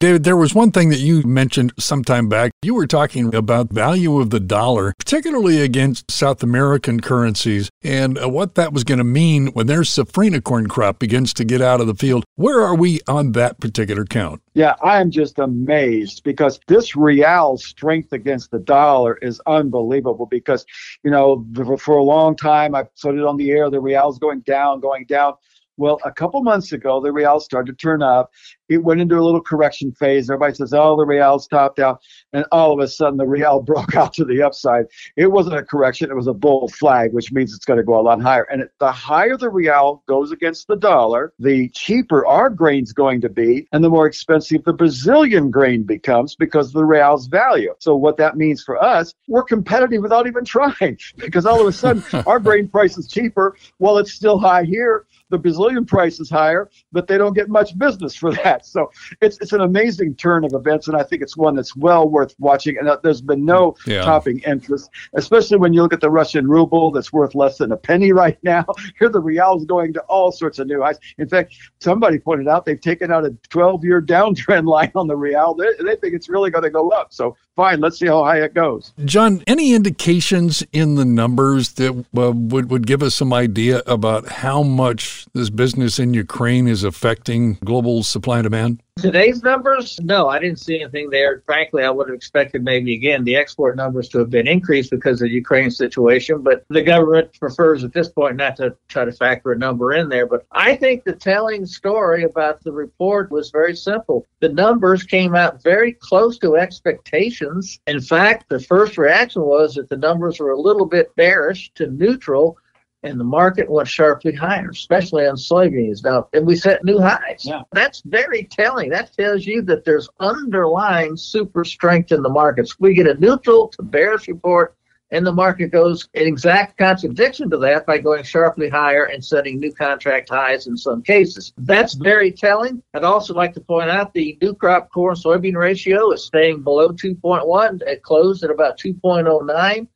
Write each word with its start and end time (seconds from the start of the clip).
David, 0.00 0.22
there 0.22 0.36
was 0.36 0.54
one 0.54 0.70
thing 0.70 0.90
that 0.90 1.00
you 1.00 1.24
mentioned 1.24 1.72
some 1.76 2.04
time 2.04 2.28
back. 2.28 2.52
You 2.62 2.72
were 2.72 2.86
talking 2.86 3.34
about 3.34 3.72
value 3.72 4.20
of 4.20 4.30
the 4.30 4.38
dollar, 4.38 4.94
particularly 4.96 5.60
against 5.60 6.08
South 6.08 6.40
American 6.44 7.00
currencies, 7.00 7.68
and 7.82 8.16
uh, 8.16 8.28
what 8.28 8.54
that 8.54 8.72
was 8.72 8.84
going 8.84 8.98
to 8.98 9.04
mean 9.04 9.48
when 9.54 9.66
their 9.66 9.80
safrinha 9.80 10.44
corn 10.44 10.68
crop 10.68 11.00
begins 11.00 11.34
to 11.34 11.44
get 11.44 11.60
out 11.60 11.80
of 11.80 11.88
the 11.88 11.96
field. 11.96 12.24
Where 12.36 12.62
are 12.62 12.76
we 12.76 13.00
on 13.08 13.32
that 13.32 13.58
particular 13.58 14.04
count? 14.04 14.40
Yeah, 14.54 14.76
I 14.84 15.00
am 15.00 15.10
just 15.10 15.40
amazed 15.40 16.22
because 16.22 16.60
this 16.68 16.94
real 16.94 17.56
strength 17.56 18.12
against 18.12 18.52
the 18.52 18.60
dollar 18.60 19.16
is 19.16 19.40
unbelievable. 19.48 20.26
Because, 20.26 20.64
you 21.02 21.10
know, 21.10 21.44
for 21.76 21.96
a 21.96 22.04
long 22.04 22.36
time, 22.36 22.76
I've 22.76 22.90
said 22.94 23.16
it 23.16 23.24
on 23.24 23.36
the 23.36 23.50
air, 23.50 23.68
the 23.68 23.80
real's 23.80 24.20
going 24.20 24.40
down, 24.42 24.78
going 24.78 25.06
down. 25.06 25.34
Well, 25.78 26.00
a 26.04 26.10
couple 26.10 26.42
months 26.42 26.72
ago, 26.72 27.00
the 27.00 27.12
real 27.12 27.38
started 27.38 27.70
to 27.70 27.76
turn 27.80 28.02
up. 28.02 28.32
It 28.68 28.82
went 28.82 29.00
into 29.00 29.16
a 29.16 29.22
little 29.22 29.40
correction 29.40 29.92
phase. 29.92 30.28
Everybody 30.28 30.54
says, 30.54 30.74
oh, 30.74 30.96
the 30.96 31.06
real's 31.06 31.46
topped 31.46 31.78
out. 31.78 32.02
And 32.32 32.44
all 32.50 32.72
of 32.72 32.80
a 32.80 32.88
sudden, 32.88 33.16
the 33.16 33.26
real 33.26 33.62
broke 33.68 33.94
out 33.94 34.12
to 34.14 34.24
the 34.24 34.42
upside. 34.42 34.86
It 35.16 35.28
wasn't 35.28 35.56
a 35.56 35.62
correction, 35.62 36.10
it 36.10 36.16
was 36.16 36.26
a 36.26 36.34
bull 36.34 36.68
flag, 36.68 37.12
which 37.12 37.30
means 37.30 37.54
it's 37.54 37.64
going 37.64 37.76
to 37.76 37.84
go 37.84 37.98
a 37.98 38.02
lot 38.02 38.20
higher. 38.20 38.42
And 38.50 38.62
it, 38.62 38.72
the 38.80 38.90
higher 38.90 39.36
the 39.36 39.50
real 39.50 40.02
goes 40.08 40.32
against 40.32 40.66
the 40.66 40.76
dollar, 40.76 41.32
the 41.38 41.68
cheaper 41.68 42.26
our 42.26 42.50
grain's 42.50 42.92
going 42.92 43.20
to 43.20 43.28
be, 43.28 43.68
and 43.72 43.84
the 43.84 43.88
more 43.88 44.06
expensive 44.06 44.64
the 44.64 44.72
Brazilian 44.72 45.48
grain 45.48 45.84
becomes 45.84 46.34
because 46.34 46.68
of 46.68 46.72
the 46.72 46.84
real's 46.84 47.28
value. 47.28 47.72
So, 47.78 47.94
what 47.94 48.16
that 48.16 48.36
means 48.36 48.64
for 48.64 48.82
us, 48.82 49.14
we're 49.28 49.44
competitive 49.44 50.02
without 50.02 50.26
even 50.26 50.44
trying 50.48 50.98
because 51.16 51.46
all 51.46 51.60
of 51.60 51.68
a 51.68 51.72
sudden, 51.72 52.02
our 52.26 52.40
grain 52.40 52.68
price 52.68 52.98
is 52.98 53.06
cheaper 53.06 53.56
while 53.78 53.98
it's 53.98 54.12
still 54.12 54.38
high 54.38 54.64
here 54.64 55.06
the 55.30 55.38
Brazilian 55.38 55.84
price 55.84 56.20
is 56.20 56.30
higher, 56.30 56.70
but 56.92 57.06
they 57.06 57.18
don't 57.18 57.34
get 57.34 57.48
much 57.48 57.76
business 57.78 58.14
for 58.14 58.32
that. 58.32 58.66
So 58.66 58.90
it's 59.20 59.38
it's 59.40 59.52
an 59.52 59.60
amazing 59.60 60.14
turn 60.16 60.44
of 60.44 60.52
events, 60.54 60.88
and 60.88 60.96
I 60.96 61.02
think 61.02 61.22
it's 61.22 61.36
one 61.36 61.54
that's 61.54 61.76
well 61.76 62.08
worth 62.08 62.34
watching. 62.38 62.78
And 62.78 62.88
uh, 62.88 62.98
there's 63.02 63.20
been 63.20 63.44
no 63.44 63.76
yeah. 63.86 64.02
topping 64.02 64.40
interest, 64.40 64.90
especially 65.14 65.58
when 65.58 65.72
you 65.72 65.82
look 65.82 65.92
at 65.92 66.00
the 66.00 66.10
Russian 66.10 66.48
ruble 66.48 66.90
that's 66.90 67.12
worth 67.12 67.34
less 67.34 67.58
than 67.58 67.72
a 67.72 67.76
penny 67.76 68.12
right 68.18 68.38
now. 68.42 68.64
Here 68.98 69.08
the 69.08 69.20
real 69.20 69.56
is 69.56 69.64
going 69.64 69.92
to 69.94 70.00
all 70.02 70.32
sorts 70.32 70.58
of 70.58 70.66
new 70.66 70.82
highs. 70.82 70.98
In 71.18 71.28
fact, 71.28 71.54
somebody 71.80 72.18
pointed 72.18 72.48
out 72.48 72.64
they've 72.64 72.80
taken 72.80 73.12
out 73.12 73.24
a 73.24 73.30
12-year 73.50 74.02
downtrend 74.02 74.66
line 74.68 74.92
on 74.94 75.06
the 75.06 75.16
real. 75.16 75.54
They, 75.54 75.68
they 75.82 75.96
think 75.96 76.14
it's 76.14 76.28
really 76.28 76.50
going 76.50 76.64
to 76.64 76.70
go 76.70 76.90
up. 76.90 77.12
So 77.12 77.36
fine, 77.58 77.80
let's 77.80 77.98
see 77.98 78.06
how 78.06 78.22
high 78.22 78.40
it 78.40 78.54
goes. 78.54 78.92
John, 79.04 79.42
any 79.48 79.74
indications 79.74 80.62
in 80.72 80.94
the 80.94 81.04
numbers 81.04 81.72
that 81.72 81.90
uh, 82.16 82.32
would 82.32 82.70
would 82.70 82.86
give 82.86 83.02
us 83.02 83.16
some 83.16 83.32
idea 83.32 83.82
about 83.86 84.28
how 84.28 84.62
much 84.62 85.26
this 85.34 85.50
business 85.50 85.98
in 85.98 86.14
Ukraine 86.14 86.68
is 86.68 86.84
affecting 86.84 87.58
global 87.64 88.04
supply 88.04 88.38
and 88.38 88.44
demand? 88.44 88.80
Today's 89.00 89.44
numbers, 89.44 90.00
no, 90.02 90.28
I 90.28 90.40
didn't 90.40 90.58
see 90.58 90.80
anything 90.80 91.08
there. 91.10 91.42
Frankly, 91.46 91.84
I 91.84 91.90
would 91.90 92.08
have 92.08 92.16
expected 92.16 92.64
maybe 92.64 92.94
again 92.94 93.22
the 93.22 93.36
export 93.36 93.76
numbers 93.76 94.08
to 94.08 94.18
have 94.18 94.30
been 94.30 94.48
increased 94.48 94.90
because 94.90 95.22
of 95.22 95.28
the 95.28 95.34
Ukraine 95.34 95.70
situation, 95.70 96.42
but 96.42 96.64
the 96.68 96.82
government 96.82 97.32
prefers 97.38 97.84
at 97.84 97.92
this 97.92 98.08
point 98.08 98.36
not 98.36 98.56
to 98.56 98.74
try 98.88 99.04
to 99.04 99.12
factor 99.12 99.52
a 99.52 99.58
number 99.58 99.92
in 99.92 100.08
there. 100.08 100.26
But 100.26 100.46
I 100.50 100.74
think 100.74 101.04
the 101.04 101.12
telling 101.12 101.64
story 101.64 102.24
about 102.24 102.62
the 102.64 102.72
report 102.72 103.30
was 103.30 103.50
very 103.50 103.76
simple. 103.76 104.26
The 104.40 104.48
numbers 104.48 105.04
came 105.04 105.36
out 105.36 105.62
very 105.62 105.92
close 105.92 106.38
to 106.38 106.56
expectations. 106.56 107.78
In 107.86 108.00
fact, 108.00 108.48
the 108.48 108.60
first 108.60 108.98
reaction 108.98 109.42
was 109.42 109.74
that 109.74 109.88
the 109.88 109.96
numbers 109.96 110.40
were 110.40 110.50
a 110.50 110.60
little 110.60 110.86
bit 110.86 111.14
bearish 111.14 111.70
to 111.74 111.86
neutral 111.86 112.58
and 113.02 113.18
the 113.18 113.24
market 113.24 113.70
went 113.70 113.88
sharply 113.88 114.34
higher, 114.34 114.70
especially 114.70 115.26
on 115.26 115.36
soybeans. 115.36 116.02
Now, 116.02 116.28
and 116.32 116.46
we 116.46 116.56
set 116.56 116.84
new 116.84 116.98
highs. 116.98 117.44
Yeah. 117.44 117.62
That's 117.72 118.02
very 118.04 118.44
telling. 118.44 118.90
That 118.90 119.12
tells 119.12 119.46
you 119.46 119.62
that 119.62 119.84
there's 119.84 120.08
underlying 120.20 121.16
super 121.16 121.64
strength 121.64 122.12
in 122.12 122.22
the 122.22 122.28
markets. 122.28 122.78
We 122.80 122.94
get 122.94 123.06
a 123.06 123.14
neutral 123.14 123.68
to 123.68 123.82
bearish 123.82 124.26
report, 124.26 124.74
and 125.10 125.24
the 125.24 125.32
market 125.32 125.68
goes 125.68 126.08
in 126.14 126.26
exact 126.26 126.76
contradiction 126.76 127.48
to 127.50 127.56
that 127.58 127.86
by 127.86 127.98
going 127.98 128.24
sharply 128.24 128.68
higher 128.68 129.04
and 129.04 129.24
setting 129.24 129.58
new 129.58 129.72
contract 129.72 130.28
highs 130.28 130.66
in 130.66 130.76
some 130.76 131.02
cases. 131.02 131.52
That's 131.56 131.94
mm-hmm. 131.94 132.04
very 132.04 132.32
telling. 132.32 132.82
I'd 132.94 133.04
also 133.04 133.32
like 133.32 133.54
to 133.54 133.60
point 133.60 133.90
out 133.90 134.12
the 134.12 134.36
new 134.42 134.54
crop 134.54 134.90
corn 134.92 135.14
soybean 135.14 135.56
ratio 135.56 136.10
is 136.10 136.24
staying 136.24 136.62
below 136.62 136.90
2.1. 136.90 137.82
It 137.82 138.02
closed 138.02 138.42
at 138.42 138.50
about 138.50 138.78
2.09. 138.78 139.86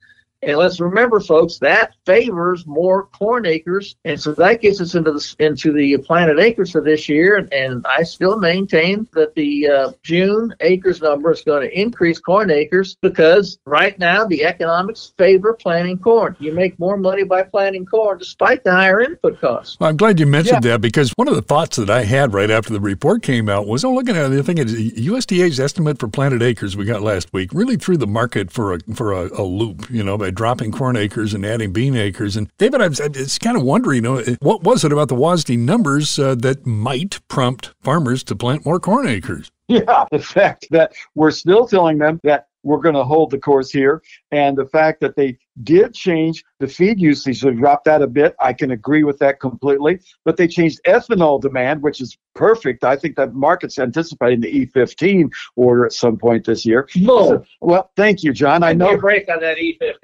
And 0.43 0.59
let's 0.59 0.81
remember, 0.81 1.21
folks, 1.21 1.59
that 1.59 1.95
favors 2.05 2.67
more 2.67 3.05
corn 3.07 3.47
acres, 3.47 3.97
and 4.05 4.21
so 4.21 4.33
that 4.35 4.61
gets 4.61 4.81
us 4.81 4.95
into 4.95 5.13
the 5.13 5.37
into 5.39 5.73
the 5.73 5.97
planted 5.99 6.41
acres 6.41 6.73
for 6.73 6.81
this 6.81 7.09
year. 7.09 7.37
And, 7.37 7.53
and 7.53 7.87
I 7.87 8.03
still 8.03 8.39
maintain 8.39 9.07
that 9.13 9.35
the 9.35 9.69
uh, 9.69 9.93
June 10.03 10.53
acres 10.61 11.01
number 11.01 11.31
is 11.31 11.43
going 11.43 11.63
to 11.63 11.81
increase 11.81 12.19
corn 12.19 12.51
acres 12.51 12.97
because 13.03 13.59
right 13.67 13.97
now 13.99 14.25
the 14.27 14.45
economics 14.45 15.13
favor 15.17 15.55
planting 15.55 15.99
corn. 15.99 16.37
You 16.41 16.53
make 16.53 16.79
more 16.79 16.97
money 16.97 17.23
by 17.23 17.45
planting 17.45 17.87
corn 17.87 18.19
despite 18.19 18.65
the 18.65 18.73
higher 18.73 19.01
input 19.01 19.41
costs. 19.41 19.79
Well, 19.79 19.91
I'm 19.91 19.97
glad 19.97 20.19
you 20.19 20.27
mentioned 20.27 20.65
yeah. 20.65 20.73
that 20.73 20.81
because 20.81 21.11
one 21.17 21.29
of 21.29 21.37
the 21.37 21.43
thoughts 21.43 21.77
that 21.77 21.91
I 21.91 22.03
had 22.03 22.35
right 22.35 22.51
after 22.51 22.73
the 22.73 22.81
report 22.81 23.23
came 23.23 23.49
out 23.49 23.69
was, 23.69 23.85
oh, 23.85 23.95
looking 23.95 24.17
at 24.17 24.33
it, 24.33 24.39
I 24.39 24.43
think 24.43 24.59
it's 24.59 24.73
USDA's 24.73 25.61
estimate 25.61 26.01
for 26.01 26.09
planted 26.09 26.43
acres 26.43 26.77
we 26.77 26.85
got 26.85 27.03
last 27.03 27.33
week 27.33 27.53
really 27.53 27.77
threw 27.77 27.97
the 27.97 28.07
market 28.07 28.51
for 28.51 28.75
a 28.75 28.79
for 28.95 29.13
a, 29.13 29.31
a 29.41 29.43
loop. 29.43 29.89
You 29.91 30.03
know, 30.03 30.19
by 30.19 30.32
dropping 30.35 30.73
corn 30.73 30.97
acres 30.97 31.35
and 31.35 31.45
adding 31.45 31.73
bean 31.73 31.95
acres. 31.97 32.37
And 32.37 32.49
David, 32.59 32.81
I 32.81 32.89
was, 32.89 33.01
I 33.01 33.09
was 33.09 33.39
kind 33.39 33.57
of 33.57 33.63
wondering, 33.63 33.97
you 33.97 34.03
know, 34.03 34.23
what 34.41 34.63
was 34.63 34.85
it 34.85 34.93
about 34.93 35.09
the 35.09 35.17
WASDE 35.17 35.59
numbers 35.59 36.19
uh, 36.19 36.35
that 36.37 36.67
might 36.67 37.21
prompt 37.29 37.75
farmers 37.83 38.23
to 38.25 38.37
plant 38.37 38.65
more 38.67 38.81
corn 38.81 39.07
acres? 39.07 39.51
Yeah, 39.69 40.05
the 40.11 40.19
fact 40.19 40.67
that 40.71 40.93
we're 41.15 41.31
still 41.31 41.67
telling 41.67 41.97
them 41.97 42.21
that 42.25 42.49
we're 42.63 42.81
going 42.81 42.95
to 42.95 43.05
hold 43.05 43.31
the 43.31 43.39
course 43.39 43.71
here, 43.71 44.03
and 44.33 44.57
the 44.57 44.67
fact 44.67 45.01
that 45.03 45.15
they 45.15 45.39
did 45.63 45.95
change 45.95 46.43
the 46.59 46.67
feed 46.67 47.01
usage, 47.01 47.41
so 47.41 47.51
dropped 47.51 47.85
that 47.85 48.03
a 48.03 48.07
bit. 48.07 48.35
I 48.41 48.53
can 48.53 48.71
agree 48.71 49.05
with 49.05 49.19
that 49.19 49.41
completely. 49.41 50.01
But 50.25 50.37
they 50.37 50.49
changed 50.49 50.81
ethanol 50.87 51.41
demand, 51.41 51.83
which 51.83 52.01
is 52.01 52.17
perfect. 52.35 52.85
I 52.85 52.97
think 52.97 53.17
that 53.17 53.35
market's 53.35 53.79
anticipating 53.79 54.41
the 54.41 54.67
E15 54.67 55.31
order 55.57 55.85
at 55.85 55.93
some 55.93 56.17
point 56.17 56.47
this 56.47 56.65
year. 56.65 56.89
No. 56.97 57.29
So, 57.29 57.45
well, 57.61 57.91
thank 57.97 58.23
you, 58.23 58.33
John. 58.33 58.63
I 58.63 58.73
know. 58.73 58.97
break 58.97 59.29
on 59.29 59.41
that 59.41 59.59
E15. 59.59 59.99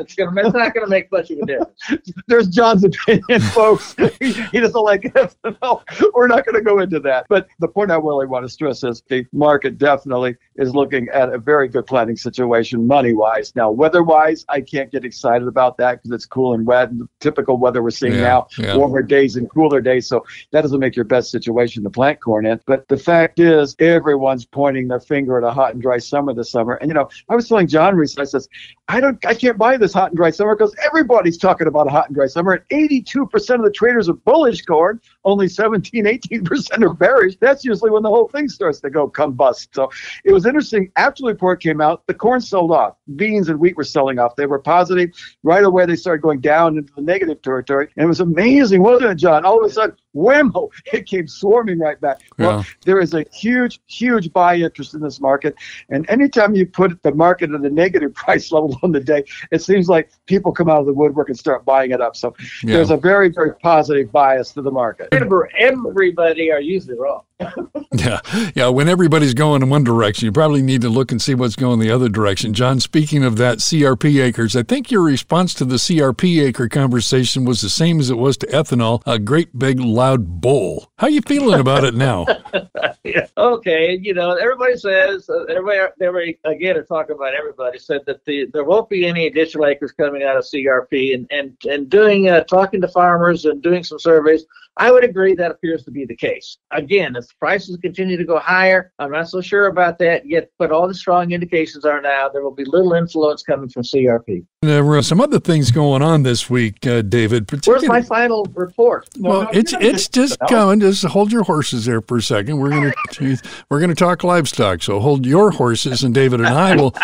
it's, 0.00 0.14
gonna, 0.14 0.40
it's 0.42 0.54
not 0.54 0.74
going 0.74 0.86
to 0.86 0.90
make 0.90 1.10
much 1.10 1.30
of 1.30 1.38
a 1.38 1.46
difference. 1.46 2.12
There's 2.28 2.48
John's 2.48 2.84
opinion, 2.84 3.40
folks. 3.52 3.96
he, 4.20 4.32
he 4.32 4.60
doesn't 4.60 4.80
like 4.80 5.02
ethanol. 5.14 5.82
We're 6.14 6.28
not 6.28 6.44
going 6.44 6.56
to 6.56 6.62
go 6.62 6.80
into 6.80 7.00
that. 7.00 7.26
But 7.28 7.48
the 7.58 7.68
point 7.68 7.90
I 7.90 7.96
really 7.96 8.26
want 8.26 8.44
to 8.44 8.48
stress 8.48 8.84
is 8.84 9.02
the 9.08 9.26
market 9.32 9.78
definitely 9.78 10.36
is 10.56 10.74
looking 10.74 11.08
at 11.08 11.32
a 11.32 11.38
very 11.38 11.68
good 11.68 11.86
planning 11.86 12.16
situation 12.16 12.86
money 12.86 13.14
wise. 13.14 13.54
Now, 13.56 13.63
weather 13.70 14.02
wise, 14.02 14.44
I 14.48 14.60
can't 14.60 14.90
get 14.90 15.04
excited 15.04 15.48
about 15.48 15.76
that 15.78 16.02
because 16.02 16.10
it's 16.10 16.26
cool 16.26 16.54
and 16.54 16.66
wet 16.66 16.90
and 16.90 17.08
typical 17.20 17.56
weather 17.56 17.82
we're 17.82 17.90
seeing 17.90 18.14
yeah, 18.14 18.20
now, 18.20 18.46
yeah. 18.58 18.76
warmer 18.76 19.02
days 19.02 19.36
and 19.36 19.50
cooler 19.50 19.80
days. 19.80 20.06
So 20.08 20.24
that 20.52 20.62
doesn't 20.62 20.80
make 20.80 20.96
your 20.96 21.04
best 21.04 21.30
situation 21.30 21.82
to 21.84 21.90
plant 21.90 22.20
corn 22.20 22.46
in. 22.46 22.60
But 22.66 22.86
the 22.88 22.96
fact 22.96 23.38
is, 23.38 23.76
everyone's 23.78 24.44
pointing 24.44 24.88
their 24.88 25.00
finger 25.00 25.38
at 25.38 25.44
a 25.44 25.52
hot 25.52 25.74
and 25.74 25.82
dry 25.82 25.98
summer 25.98 26.34
this 26.34 26.50
summer. 26.50 26.74
And 26.74 26.88
you 26.88 26.94
know, 26.94 27.08
I 27.28 27.34
was 27.34 27.48
telling 27.48 27.66
John 27.66 27.96
recently, 27.96 28.22
I 28.22 28.26
says, 28.26 28.48
I 28.88 29.00
don't, 29.00 29.24
I 29.26 29.34
can't 29.34 29.56
buy 29.56 29.76
this 29.76 29.92
hot 29.92 30.10
and 30.10 30.16
dry 30.16 30.30
summer 30.30 30.54
because 30.54 30.74
everybody's 30.84 31.38
talking 31.38 31.66
about 31.66 31.86
a 31.86 31.90
hot 31.90 32.06
and 32.06 32.14
dry 32.14 32.26
summer. 32.26 32.52
And 32.70 32.90
82% 32.90 33.54
of 33.54 33.62
the 33.62 33.70
traders 33.70 34.08
are 34.08 34.14
bullish 34.14 34.62
corn, 34.62 35.00
only 35.24 35.48
17, 35.48 36.04
18% 36.04 36.82
are 36.82 36.94
bearish. 36.94 37.36
That's 37.40 37.64
usually 37.64 37.90
when 37.90 38.02
the 38.02 38.10
whole 38.10 38.28
thing 38.28 38.48
starts 38.48 38.80
to 38.80 38.90
go 38.90 39.08
combust. 39.08 39.68
So 39.72 39.90
it 40.24 40.32
was 40.32 40.46
interesting. 40.46 40.90
After 40.96 41.22
the 41.22 41.28
report 41.28 41.62
came 41.62 41.80
out, 41.80 42.02
the 42.06 42.14
corn 42.14 42.40
sold 42.40 42.72
off. 42.72 42.96
Beans 43.16 43.48
wheat 43.58 43.76
were 43.76 43.84
selling 43.84 44.18
off. 44.18 44.36
They 44.36 44.46
were 44.46 44.58
positive. 44.58 45.10
Right 45.42 45.64
away, 45.64 45.86
they 45.86 45.96
started 45.96 46.22
going 46.22 46.40
down 46.40 46.78
into 46.78 46.92
the 46.94 47.02
negative 47.02 47.42
territory. 47.42 47.88
And 47.96 48.04
it 48.04 48.08
was 48.08 48.20
amazing, 48.20 48.82
wasn't 48.82 49.12
it, 49.12 49.16
John? 49.16 49.44
All 49.44 49.62
of 49.62 49.70
a 49.70 49.72
sudden, 49.72 49.96
whammo, 50.14 50.70
it 50.92 51.06
came 51.06 51.26
swarming 51.26 51.78
right 51.78 52.00
back. 52.00 52.20
Well, 52.38 52.58
yeah. 52.58 52.64
there 52.84 53.00
is 53.00 53.14
a 53.14 53.24
huge, 53.32 53.80
huge 53.86 54.32
buy 54.32 54.56
interest 54.56 54.94
in 54.94 55.00
this 55.00 55.20
market. 55.20 55.54
And 55.88 56.08
anytime 56.08 56.54
you 56.54 56.66
put 56.66 57.02
the 57.02 57.14
market 57.14 57.50
at 57.50 57.60
a 57.60 57.70
negative 57.70 58.14
price 58.24 58.52
level 58.52 58.78
on 58.82 58.92
the 58.92 59.00
day, 59.00 59.24
it 59.50 59.62
seems 59.62 59.88
like 59.88 60.10
people 60.26 60.52
come 60.52 60.68
out 60.68 60.80
of 60.80 60.86
the 60.86 60.94
woodwork 60.94 61.28
and 61.28 61.38
start 61.38 61.64
buying 61.64 61.90
it 61.90 62.00
up. 62.00 62.16
So 62.16 62.34
yeah. 62.62 62.76
there's 62.76 62.90
a 62.90 62.96
very, 62.96 63.28
very 63.30 63.54
positive 63.56 64.10
bias 64.12 64.52
to 64.52 64.62
the 64.62 64.70
market. 64.70 65.08
Remember, 65.12 65.50
everybody 65.58 66.50
are 66.50 66.60
usually 66.60 66.98
wrong. 66.98 67.22
yeah, 67.92 68.20
yeah. 68.54 68.68
When 68.68 68.88
everybody's 68.88 69.34
going 69.34 69.62
in 69.62 69.68
one 69.68 69.82
direction, 69.82 70.26
you 70.26 70.32
probably 70.32 70.62
need 70.62 70.82
to 70.82 70.88
look 70.88 71.10
and 71.10 71.20
see 71.20 71.34
what's 71.34 71.56
going 71.56 71.80
the 71.80 71.90
other 71.90 72.08
direction. 72.08 72.54
John, 72.54 72.78
speaking 72.80 73.24
of 73.24 73.36
that 73.38 73.58
CRP 73.58 74.22
acres, 74.22 74.54
I 74.54 74.62
think 74.62 74.90
your 74.90 75.02
response 75.02 75.52
to 75.54 75.64
the 75.64 75.76
CRP 75.76 76.42
acre 76.42 76.68
conversation 76.68 77.44
was 77.44 77.60
the 77.60 77.68
same 77.68 77.98
as 77.98 78.08
it 78.08 78.18
was 78.18 78.36
to 78.38 78.46
ethanol. 78.46 79.02
A 79.04 79.18
great 79.18 79.58
big 79.58 79.80
loud 80.04 80.40
bull. 80.40 80.92
How 80.98 81.06
you 81.06 81.22
feeling 81.22 81.60
about 81.60 81.84
it 81.84 81.94
now? 81.94 82.26
yeah. 83.04 83.26
Okay, 83.38 83.98
you 84.00 84.12
know, 84.12 84.32
everybody 84.32 84.76
says, 84.76 85.28
uh, 85.30 85.44
everybody, 85.44 85.78
everybody 86.00 86.38
again, 86.44 86.76
are 86.76 86.84
talking 86.84 87.16
about 87.16 87.34
everybody 87.34 87.78
said 87.78 88.02
that 88.06 88.24
the 88.24 88.46
there 88.52 88.64
won't 88.64 88.90
be 88.90 89.06
any 89.06 89.26
additional 89.26 89.66
acres 89.66 89.92
coming 89.92 90.22
out 90.22 90.36
of 90.36 90.44
CRP, 90.44 91.14
and 91.14 91.26
and 91.30 91.56
and 91.68 91.88
doing 91.88 92.28
uh, 92.28 92.44
talking 92.44 92.80
to 92.82 92.88
farmers 92.88 93.46
and 93.46 93.62
doing 93.62 93.82
some 93.82 93.98
surveys. 93.98 94.44
I 94.76 94.90
would 94.90 95.04
agree 95.04 95.34
that 95.36 95.52
appears 95.52 95.84
to 95.84 95.92
be 95.92 96.04
the 96.04 96.16
case. 96.16 96.58
Again, 96.72 97.14
if 97.14 97.26
prices 97.38 97.76
continue 97.76 98.16
to 98.16 98.24
go 98.24 98.38
higher, 98.40 98.92
I'm 98.98 99.12
not 99.12 99.28
so 99.28 99.40
sure 99.40 99.68
about 99.68 99.98
that 100.00 100.26
yet, 100.26 100.50
but 100.58 100.72
all 100.72 100.88
the 100.88 100.94
strong 100.94 101.30
indications 101.30 101.84
are 101.84 102.00
now 102.00 102.28
there 102.28 102.42
will 102.42 102.50
be 102.54 102.64
little 102.64 102.92
influence 102.94 103.44
coming 103.44 103.68
from 103.68 103.84
CRP. 103.84 104.44
There 104.62 104.84
were 104.84 105.02
some 105.02 105.20
other 105.20 105.38
things 105.38 105.70
going 105.70 106.02
on 106.02 106.24
this 106.24 106.50
week, 106.50 106.84
uh, 106.86 107.02
David. 107.02 107.48
Where's 107.66 107.86
my 107.86 108.02
final 108.02 108.46
report? 108.54 109.08
Well, 109.18 109.42
no, 109.42 109.50
it's 109.52 109.72
it's 109.94 110.08
just 110.08 110.38
coming. 110.48 110.80
Just 110.80 111.04
hold 111.04 111.32
your 111.32 111.44
horses 111.44 111.84
there 111.84 112.00
for 112.00 112.18
a 112.18 112.22
second. 112.22 112.58
We're 112.58 112.70
gonna 112.70 112.92
we're 113.70 113.80
gonna 113.80 113.94
talk 113.94 114.24
livestock. 114.24 114.82
So 114.82 115.00
hold 115.00 115.26
your 115.26 115.50
horses, 115.50 116.04
and 116.04 116.14
David 116.14 116.40
and 116.40 116.48
I 116.48 116.76
will 116.76 116.94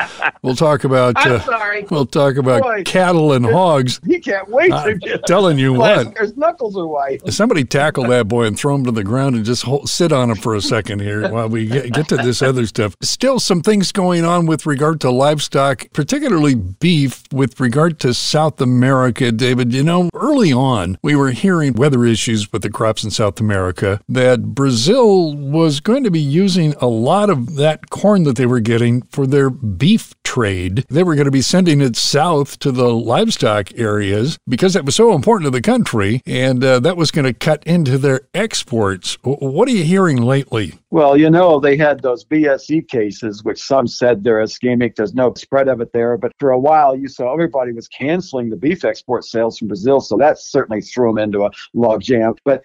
we'll 0.42 0.56
talk 0.56 0.84
about. 0.84 1.14
I'm 1.19 1.32
uh, 1.32 1.40
sorry. 1.40 1.87
We'll 1.90 2.06
talk 2.06 2.37
about 2.37 2.62
Boy, 2.62 2.82
cattle 2.84 3.32
and 3.32 3.44
hogs. 3.46 4.00
He 4.06 4.20
can't 4.20 4.48
wait. 4.48 4.72
I'm 4.72 5.00
telling 5.26 5.58
you 5.58 5.72
what. 5.75 6.16
His 6.19 6.37
knuckles 6.37 6.76
are 6.76 6.87
white. 6.87 7.26
Somebody 7.32 7.64
tackle 7.64 8.04
that 8.08 8.28
boy 8.28 8.44
and 8.44 8.58
throw 8.58 8.75
him 8.75 8.84
to 8.84 8.90
the 8.90 9.04
ground 9.04 9.37
and 9.37 9.44
just 9.44 9.62
hold, 9.62 9.88
sit 9.88 10.12
on 10.12 10.31
him 10.31 10.37
for 10.37 10.54
a 10.54 10.60
second 10.60 11.00
here 11.00 11.31
while 11.31 11.48
we 11.48 11.66
get, 11.66 11.92
get 11.92 12.08
to 12.08 12.16
this 12.16 12.42
other 12.42 12.66
stuff. 12.66 12.96
Still, 13.02 13.40
some 13.40 13.62
things 13.62 13.92
going 13.92 14.25
on 14.25 14.46
with 14.46 14.66
regard 14.66 15.00
to 15.02 15.10
livestock, 15.10 15.87
particularly 15.92 16.54
beef, 16.54 17.25
with 17.32 17.60
regard 17.60 17.98
to 18.00 18.14
South 18.14 18.60
America. 18.60 19.32
David, 19.32 19.72
you 19.72 19.82
know, 19.82 20.08
early 20.14 20.52
on, 20.52 20.98
we 21.02 21.14
were 21.14 21.31
hearing 21.31 21.72
weather 21.75 22.04
issues 22.04 22.52
with 22.52 22.62
the 22.62 22.70
crops 22.80 23.04
in 23.04 23.10
South 23.10 23.40
America, 23.40 24.00
that 24.08 24.54
Brazil 24.54 25.36
was 25.36 25.80
going 25.80 26.02
to 26.02 26.10
be 26.10 26.18
using 26.18 26.72
a 26.80 26.86
lot 26.86 27.28
of 27.28 27.56
that 27.56 27.90
corn 27.90 28.22
that 28.22 28.36
they 28.36 28.46
were 28.46 28.58
getting 28.58 29.02
for 29.02 29.26
their 29.26 29.50
beef 29.50 30.14
trade. 30.24 30.86
They 30.88 31.02
were 31.02 31.14
going 31.14 31.26
to 31.26 31.30
be 31.30 31.42
sending 31.42 31.82
it 31.82 31.94
south 31.94 32.58
to 32.60 32.72
the 32.72 32.88
livestock 32.94 33.78
areas 33.78 34.38
because 34.48 34.72
that 34.72 34.86
was 34.86 34.96
so 34.96 35.12
important 35.12 35.44
to 35.48 35.50
the 35.50 35.60
country, 35.60 36.22
and 36.24 36.64
uh, 36.64 36.80
that 36.80 36.96
was 36.96 37.10
going 37.10 37.26
to 37.26 37.34
cut 37.34 37.62
into 37.64 37.98
their 37.98 38.22
exports. 38.32 39.18
What 39.24 39.68
are 39.68 39.72
you 39.72 39.84
hearing 39.84 40.22
lately? 40.22 40.72
Well, 40.92 41.16
you 41.16 41.30
know, 41.30 41.60
they 41.60 41.76
had 41.76 42.02
those 42.02 42.24
BSE 42.24 42.88
cases, 42.88 43.44
which 43.44 43.62
some 43.62 43.86
said 43.86 44.24
they're 44.24 44.42
ischemic. 44.42 44.96
There's 44.96 45.14
no 45.14 45.32
spread 45.34 45.68
of 45.68 45.80
it 45.80 45.92
there. 45.92 46.16
But 46.16 46.32
for 46.40 46.50
a 46.50 46.58
while, 46.58 46.96
you 46.96 47.08
saw 47.08 47.32
everybody 47.32 47.72
was 47.72 47.86
canceling 47.86 48.50
the 48.50 48.56
beef 48.56 48.84
export 48.84 49.24
sales 49.24 49.58
from 49.58 49.68
Brazil. 49.68 50.00
So 50.00 50.16
that 50.16 50.38
certainly 50.38 50.80
threw 50.80 51.12
them 51.12 51.18
into 51.18 51.44
a 51.44 51.50
logjam. 51.76 52.36
But 52.44 52.64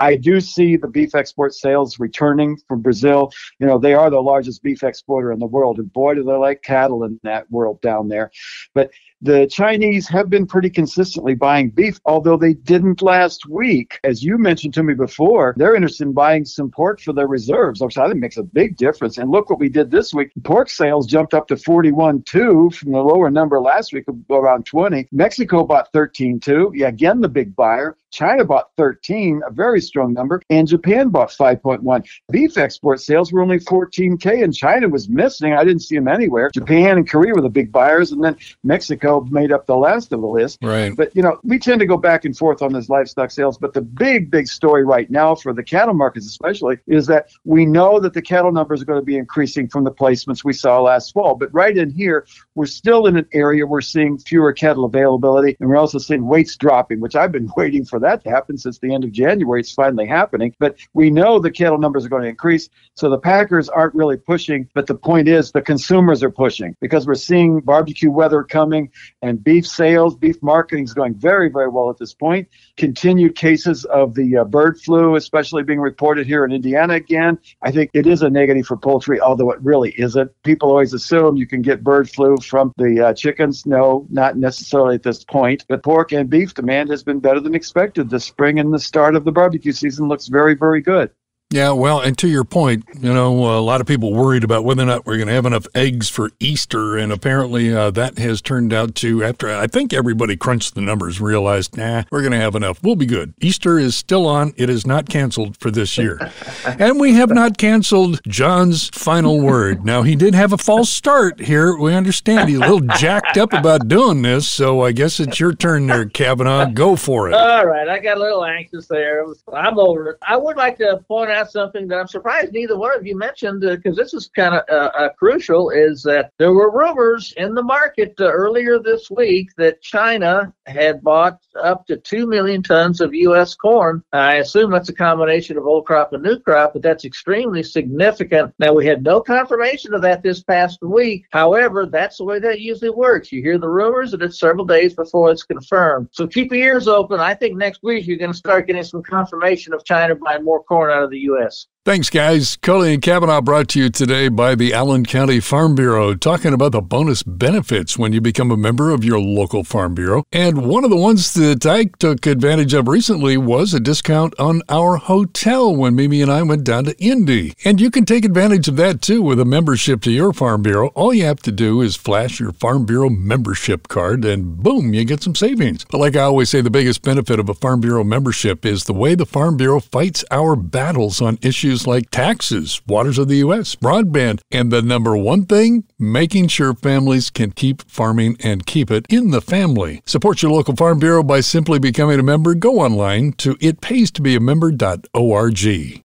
I 0.00 0.16
do 0.16 0.40
see 0.40 0.76
the 0.76 0.88
beef 0.88 1.14
export 1.14 1.54
sales 1.54 1.98
returning 1.98 2.58
from 2.66 2.80
Brazil. 2.80 3.30
You 3.58 3.66
know, 3.66 3.78
they 3.78 3.94
are 3.94 4.10
the 4.10 4.20
largest 4.20 4.62
beef 4.62 4.82
exporter 4.82 5.32
in 5.32 5.38
the 5.38 5.46
world. 5.46 5.78
And 5.78 5.92
boy, 5.92 6.14
do 6.14 6.24
they 6.24 6.32
like 6.32 6.62
cattle 6.62 7.04
in 7.04 7.20
that 7.22 7.50
world 7.50 7.80
down 7.80 8.08
there. 8.08 8.30
But 8.74 8.90
the 9.22 9.46
Chinese 9.48 10.08
have 10.08 10.30
been 10.30 10.46
pretty 10.46 10.70
consistently 10.70 11.34
buying 11.34 11.68
beef, 11.68 12.00
although 12.06 12.38
they 12.38 12.54
didn't 12.54 13.02
last 13.02 13.46
week. 13.46 14.00
As 14.02 14.22
you 14.22 14.38
mentioned 14.38 14.72
to 14.74 14.82
me 14.82 14.94
before, 14.94 15.54
they're 15.58 15.74
interested 15.74 16.04
in 16.04 16.14
buying 16.14 16.46
some 16.46 16.70
pork 16.70 17.02
for 17.02 17.12
their 17.12 17.26
reserves, 17.26 17.82
which 17.82 17.98
I 17.98 18.08
think 18.08 18.20
makes 18.20 18.38
a 18.38 18.42
big 18.42 18.78
difference. 18.78 19.18
And 19.18 19.30
look 19.30 19.50
what 19.50 19.58
we 19.58 19.68
did 19.68 19.90
this 19.90 20.14
week. 20.14 20.30
Pork 20.42 20.70
sales 20.70 21.06
jumped 21.06 21.34
up 21.34 21.48
to 21.48 21.56
41.2 21.56 22.74
from 22.74 22.92
the 22.92 22.98
lower 22.98 23.30
number 23.30 23.60
last 23.60 23.92
week 23.92 24.06
around 24.30 24.64
20. 24.64 25.08
Mexico 25.12 25.64
bought 25.64 25.92
13.2. 25.92 26.70
Yeah, 26.74 26.88
again, 26.88 27.20
the 27.20 27.28
big 27.28 27.54
buyer. 27.54 27.98
China 28.10 28.44
bought 28.44 28.70
13, 28.76 29.42
a 29.46 29.52
very 29.52 29.82
strong 29.90 30.12
number, 30.14 30.40
and 30.48 30.66
Japan 30.66 31.08
bought 31.08 31.30
5.1. 31.30 32.08
Beef 32.30 32.56
export 32.56 33.00
sales 33.00 33.32
were 33.32 33.42
only 33.42 33.58
14K, 33.58 34.42
and 34.42 34.54
China 34.54 34.88
was 34.88 35.08
missing. 35.08 35.52
I 35.52 35.64
didn't 35.64 35.82
see 35.82 35.96
them 35.96 36.08
anywhere. 36.08 36.50
Japan 36.54 36.96
and 36.96 37.08
Korea 37.08 37.34
were 37.34 37.42
the 37.42 37.50
big 37.50 37.70
buyers, 37.72 38.12
and 38.12 38.22
then 38.24 38.36
Mexico 38.64 39.26
made 39.30 39.52
up 39.52 39.66
the 39.66 39.76
last 39.76 40.12
of 40.12 40.20
the 40.20 40.26
list. 40.26 40.58
Right. 40.62 40.96
But, 40.96 41.14
you 41.14 41.22
know, 41.22 41.38
we 41.42 41.58
tend 41.58 41.80
to 41.80 41.86
go 41.86 41.96
back 41.96 42.24
and 42.24 42.36
forth 42.36 42.62
on 42.62 42.72
this 42.72 42.88
livestock 42.88 43.30
sales, 43.30 43.58
but 43.58 43.74
the 43.74 43.82
big, 43.82 44.30
big 44.30 44.46
story 44.46 44.84
right 44.84 45.10
now 45.10 45.34
for 45.34 45.52
the 45.52 45.62
cattle 45.62 45.94
markets, 45.94 46.26
especially, 46.26 46.78
is 46.86 47.06
that 47.08 47.30
we 47.44 47.66
know 47.66 48.00
that 48.00 48.14
the 48.14 48.22
cattle 48.22 48.52
numbers 48.52 48.80
are 48.80 48.86
going 48.86 49.00
to 49.00 49.04
be 49.04 49.16
increasing 49.16 49.68
from 49.68 49.84
the 49.84 49.90
placements 49.90 50.44
we 50.44 50.52
saw 50.52 50.80
last 50.80 51.12
fall. 51.12 51.34
But 51.34 51.52
right 51.52 51.76
in 51.76 51.90
here, 51.90 52.26
we're 52.54 52.66
still 52.66 53.06
in 53.06 53.16
an 53.16 53.26
area 53.32 53.66
where 53.66 53.80
we're 53.80 53.80
seeing 53.82 54.18
fewer 54.18 54.52
cattle 54.52 54.84
availability, 54.84 55.56
and 55.58 55.68
we're 55.68 55.76
also 55.76 55.98
seeing 55.98 56.26
weights 56.26 56.56
dropping, 56.56 57.00
which 57.00 57.16
I've 57.16 57.32
been 57.32 57.50
waiting 57.56 57.84
for 57.84 57.98
that 58.00 58.22
to 58.24 58.30
happen 58.30 58.58
since 58.58 58.78
the 58.78 58.94
end 58.94 59.04
of 59.04 59.12
January. 59.12 59.60
It's 59.60 59.74
finally 59.80 60.06
happening. 60.06 60.54
But 60.58 60.76
we 60.92 61.10
know 61.10 61.38
the 61.38 61.50
cattle 61.50 61.78
numbers 61.78 62.04
are 62.04 62.10
going 62.10 62.24
to 62.24 62.28
increase. 62.28 62.68
So 62.94 63.08
the 63.08 63.18
packers 63.18 63.70
aren't 63.70 63.94
really 63.94 64.18
pushing. 64.18 64.68
But 64.74 64.86
the 64.86 64.94
point 64.94 65.26
is 65.26 65.52
the 65.52 65.62
consumers 65.62 66.22
are 66.22 66.30
pushing 66.30 66.76
because 66.82 67.06
we're 67.06 67.14
seeing 67.14 67.60
barbecue 67.60 68.10
weather 68.10 68.42
coming 68.42 68.90
and 69.22 69.42
beef 69.42 69.66
sales, 69.66 70.16
beef 70.16 70.36
marketing 70.42 70.84
is 70.84 70.92
going 70.92 71.14
very, 71.14 71.48
very 71.48 71.68
well 71.68 71.88
at 71.88 71.96
this 71.96 72.12
point. 72.12 72.46
Continued 72.76 73.36
cases 73.36 73.86
of 73.86 74.14
the 74.14 74.36
uh, 74.36 74.44
bird 74.44 74.78
flu, 74.78 75.16
especially 75.16 75.62
being 75.62 75.80
reported 75.80 76.26
here 76.26 76.44
in 76.44 76.52
Indiana 76.52 76.94
again. 76.94 77.38
I 77.62 77.70
think 77.70 77.90
it 77.94 78.06
is 78.06 78.20
a 78.20 78.28
negative 78.28 78.66
for 78.66 78.76
poultry, 78.76 79.18
although 79.18 79.50
it 79.50 79.60
really 79.62 79.92
isn't. 79.96 80.30
People 80.42 80.68
always 80.68 80.92
assume 80.92 81.36
you 81.36 81.46
can 81.46 81.62
get 81.62 81.82
bird 81.82 82.10
flu 82.10 82.36
from 82.38 82.72
the 82.76 83.06
uh, 83.06 83.14
chickens. 83.14 83.64
No, 83.64 84.06
not 84.10 84.36
necessarily 84.36 84.96
at 84.96 85.02
this 85.02 85.24
point. 85.24 85.64
But 85.68 85.82
pork 85.82 86.12
and 86.12 86.28
beef 86.28 86.52
demand 86.52 86.90
has 86.90 87.02
been 87.02 87.20
better 87.20 87.40
than 87.40 87.54
expected 87.54 88.10
this 88.10 88.26
spring, 88.26 88.58
and 88.58 88.74
the 88.74 88.78
start 88.78 89.16
of 89.16 89.24
the 89.24 89.32
barbecue 89.32 89.59
season 89.72 90.08
looks 90.08 90.28
very, 90.28 90.54
very 90.54 90.80
good. 90.80 91.10
Yeah, 91.52 91.72
well, 91.72 91.98
and 91.98 92.16
to 92.18 92.28
your 92.28 92.44
point, 92.44 92.84
you 93.00 93.12
know, 93.12 93.58
a 93.58 93.58
lot 93.58 93.80
of 93.80 93.86
people 93.88 94.12
worried 94.12 94.44
about 94.44 94.62
whether 94.62 94.82
or 94.82 94.86
not 94.86 95.04
we're 95.04 95.16
going 95.16 95.26
to 95.26 95.34
have 95.34 95.46
enough 95.46 95.66
eggs 95.74 96.08
for 96.08 96.30
Easter, 96.38 96.96
and 96.96 97.10
apparently 97.10 97.74
uh, 97.74 97.90
that 97.90 98.18
has 98.18 98.40
turned 98.40 98.72
out 98.72 98.94
to, 98.96 99.24
after 99.24 99.52
I 99.52 99.66
think 99.66 99.92
everybody 99.92 100.36
crunched 100.36 100.76
the 100.76 100.80
numbers, 100.80 101.20
realized, 101.20 101.76
nah, 101.76 102.04
we're 102.12 102.20
going 102.20 102.30
to 102.30 102.38
have 102.38 102.54
enough. 102.54 102.80
We'll 102.84 102.94
be 102.94 103.04
good. 103.04 103.34
Easter 103.40 103.80
is 103.80 103.96
still 103.96 104.28
on. 104.28 104.54
It 104.56 104.70
is 104.70 104.86
not 104.86 105.08
canceled 105.08 105.56
for 105.56 105.72
this 105.72 105.98
year. 105.98 106.30
and 106.64 107.00
we 107.00 107.14
have 107.14 107.30
not 107.30 107.58
canceled 107.58 108.20
John's 108.28 108.88
final 108.90 109.40
word. 109.40 109.84
Now, 109.84 110.02
he 110.02 110.14
did 110.14 110.36
have 110.36 110.52
a 110.52 110.58
false 110.58 110.90
start 110.90 111.40
here. 111.40 111.76
We 111.76 111.92
understand 111.92 112.48
he's 112.48 112.58
a 112.58 112.60
little 112.60 112.96
jacked 112.96 113.38
up 113.38 113.52
about 113.52 113.88
doing 113.88 114.22
this, 114.22 114.48
so 114.48 114.82
I 114.82 114.92
guess 114.92 115.18
it's 115.18 115.40
your 115.40 115.52
turn 115.52 115.88
there, 115.88 116.06
Kavanaugh. 116.06 116.66
Go 116.66 116.94
for 116.94 117.28
it. 117.28 117.34
All 117.34 117.66
right. 117.66 117.88
I 117.88 117.98
got 117.98 118.18
a 118.18 118.20
little 118.20 118.44
anxious 118.44 118.86
there. 118.86 119.26
I'm 119.52 119.80
over 119.80 120.10
it. 120.10 120.18
I 120.22 120.36
would 120.36 120.56
like 120.56 120.78
to 120.78 120.98
point 121.08 121.28
out 121.28 121.39
something 121.48 121.88
that 121.88 121.98
I'm 121.98 122.08
surprised 122.08 122.52
neither 122.52 122.76
one 122.76 122.96
of 122.96 123.06
you 123.06 123.16
mentioned 123.16 123.60
because 123.60 123.98
uh, 123.98 124.02
this 124.02 124.14
is 124.14 124.28
kind 124.34 124.54
of 124.54 124.62
uh, 124.68 124.90
uh, 124.96 125.08
crucial. 125.10 125.70
Is 125.70 126.02
that 126.02 126.32
there 126.38 126.52
were 126.52 126.70
rumors 126.70 127.32
in 127.36 127.54
the 127.54 127.62
market 127.62 128.14
uh, 128.20 128.30
earlier 128.30 128.78
this 128.78 129.10
week 129.10 129.50
that 129.56 129.80
China 129.80 130.52
had 130.66 131.02
bought 131.02 131.38
up 131.62 131.86
to 131.86 131.96
two 131.96 132.26
million 132.26 132.62
tons 132.62 133.00
of 133.00 133.14
U.S. 133.14 133.54
corn. 133.54 134.02
I 134.12 134.36
assume 134.36 134.70
that's 134.70 134.88
a 134.88 134.94
combination 134.94 135.56
of 135.56 135.66
old 135.66 135.86
crop 135.86 136.12
and 136.12 136.22
new 136.22 136.38
crop, 136.38 136.72
but 136.72 136.82
that's 136.82 137.04
extremely 137.04 137.62
significant. 137.62 138.54
Now 138.58 138.72
we 138.72 138.86
had 138.86 139.02
no 139.02 139.20
confirmation 139.20 139.94
of 139.94 140.02
that 140.02 140.22
this 140.22 140.42
past 140.42 140.80
week. 140.82 141.26
However, 141.30 141.86
that's 141.86 142.18
the 142.18 142.24
way 142.24 142.38
that 142.40 142.60
usually 142.60 142.90
works. 142.90 143.32
You 143.32 143.42
hear 143.42 143.58
the 143.58 143.68
rumors, 143.68 144.12
and 144.12 144.22
it's 144.22 144.38
several 144.38 144.64
days 144.64 144.94
before 144.94 145.30
it's 145.30 145.42
confirmed. 145.42 146.08
So 146.12 146.26
keep 146.26 146.52
your 146.52 146.60
ears 146.60 146.88
open. 146.88 147.20
I 147.20 147.34
think 147.34 147.56
next 147.56 147.82
week 147.82 148.06
you're 148.06 148.18
going 148.18 148.32
to 148.32 148.36
start 148.36 148.66
getting 148.66 148.82
some 148.82 149.02
confirmation 149.02 149.72
of 149.72 149.84
China 149.84 150.14
buying 150.14 150.44
more 150.44 150.62
corn 150.62 150.90
out 150.90 151.02
of 151.02 151.10
the 151.10 151.18
U.S. 151.20 151.29
U.S. 151.30 151.66
Thanks, 151.86 152.10
guys. 152.10 152.58
Cully 152.60 152.92
and 152.92 153.00
Kavanaugh 153.00 153.40
brought 153.40 153.68
to 153.68 153.78
you 153.78 153.88
today 153.88 154.28
by 154.28 154.54
the 154.54 154.74
Allen 154.74 155.06
County 155.06 155.40
Farm 155.40 155.74
Bureau, 155.74 156.14
talking 156.14 156.52
about 156.52 156.72
the 156.72 156.82
bonus 156.82 157.22
benefits 157.22 157.96
when 157.96 158.12
you 158.12 158.20
become 158.20 158.50
a 158.50 158.56
member 158.58 158.90
of 158.90 159.02
your 159.02 159.18
local 159.18 159.64
Farm 159.64 159.94
Bureau. 159.94 160.22
And 160.30 160.66
one 160.66 160.84
of 160.84 160.90
the 160.90 160.96
ones 160.98 161.32
that 161.32 161.64
I 161.64 161.84
took 161.98 162.26
advantage 162.26 162.74
of 162.74 162.86
recently 162.86 163.38
was 163.38 163.72
a 163.72 163.80
discount 163.80 164.38
on 164.38 164.60
our 164.68 164.98
hotel 164.98 165.74
when 165.74 165.96
Mimi 165.96 166.20
and 166.20 166.30
I 166.30 166.42
went 166.42 166.64
down 166.64 166.84
to 166.84 167.02
Indy. 167.02 167.54
And 167.64 167.80
you 167.80 167.90
can 167.90 168.04
take 168.04 168.26
advantage 168.26 168.68
of 168.68 168.76
that 168.76 169.00
too 169.00 169.22
with 169.22 169.40
a 169.40 169.46
membership 169.46 170.02
to 170.02 170.10
your 170.10 170.34
Farm 170.34 170.60
Bureau. 170.60 170.88
All 170.88 171.14
you 171.14 171.24
have 171.24 171.40
to 171.44 171.50
do 171.50 171.80
is 171.80 171.96
flash 171.96 172.40
your 172.40 172.52
Farm 172.52 172.84
Bureau 172.84 173.08
membership 173.08 173.88
card 173.88 174.26
and 174.26 174.58
boom, 174.62 174.92
you 174.92 175.06
get 175.06 175.22
some 175.22 175.34
savings. 175.34 175.86
But 175.90 175.96
like 175.96 176.14
I 176.14 176.24
always 176.24 176.50
say, 176.50 176.60
the 176.60 176.68
biggest 176.68 177.00
benefit 177.00 177.40
of 177.40 177.48
a 177.48 177.54
Farm 177.54 177.80
Bureau 177.80 178.04
membership 178.04 178.66
is 178.66 178.84
the 178.84 178.92
way 178.92 179.14
the 179.14 179.24
Farm 179.24 179.56
Bureau 179.56 179.80
fights 179.80 180.26
our 180.30 180.54
battles 180.56 181.22
on 181.22 181.38
issues 181.40 181.69
issues 181.70 181.86
like 181.86 182.10
taxes, 182.10 182.82
waters 182.86 183.18
of 183.18 183.28
the 183.28 183.36
U.S., 183.36 183.76
broadband, 183.76 184.40
and 184.50 184.72
the 184.72 184.82
number 184.82 185.16
one 185.16 185.44
thing, 185.44 185.84
making 185.98 186.48
sure 186.48 186.74
families 186.74 187.30
can 187.30 187.52
keep 187.52 187.80
farming 187.82 188.36
and 188.40 188.66
keep 188.66 188.90
it 188.90 189.06
in 189.08 189.30
the 189.30 189.40
family. 189.40 190.02
Support 190.04 190.42
your 190.42 190.50
local 190.50 190.74
Farm 190.74 190.98
Bureau 190.98 191.22
by 191.22 191.38
simply 191.40 191.78
becoming 191.78 192.18
a 192.18 192.24
member. 192.24 192.54
Go 192.54 192.80
online 192.80 193.34
to 193.34 193.54
itpaystobeamember.org. 193.56 196.02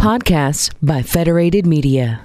Podcasts 0.00 0.72
by 0.80 1.02
Federated 1.02 1.66
Media. 1.66 2.24